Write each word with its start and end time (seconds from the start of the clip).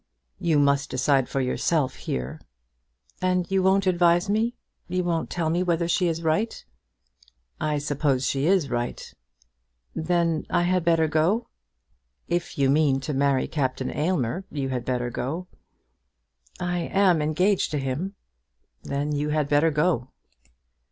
"You 0.39 0.57
must 0.57 0.89
decide 0.89 1.29
for 1.29 1.39
yourself 1.41 1.93
here." 1.93 2.41
"And 3.21 3.45
you 3.51 3.61
won't 3.61 3.85
advise 3.85 4.31
me. 4.31 4.55
You 4.87 5.03
won't 5.03 5.29
tell 5.29 5.51
me 5.51 5.61
whether 5.61 5.87
she 5.87 6.07
is 6.07 6.23
right?" 6.23 6.65
"I 7.59 7.77
suppose 7.77 8.25
she 8.25 8.47
is 8.47 8.71
right." 8.71 9.13
"Then 9.93 10.47
I 10.49 10.63
had 10.63 10.83
better 10.83 11.07
go?" 11.07 11.49
"If 12.27 12.57
you 12.57 12.67
mean 12.71 12.99
to 13.01 13.13
marry 13.13 13.47
Captain 13.47 13.91
Aylmer, 13.91 14.43
you 14.49 14.69
had 14.69 14.85
better 14.85 15.11
go." 15.11 15.45
"I 16.59 16.79
am 16.79 17.21
engaged 17.21 17.69
to 17.69 17.77
him." 17.77 18.15
"Then 18.81 19.11
you 19.11 19.29
had 19.29 19.47
better 19.47 19.69
go." 19.69 20.09